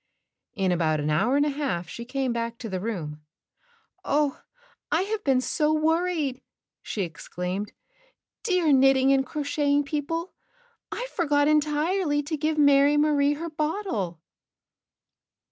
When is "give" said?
12.35-12.57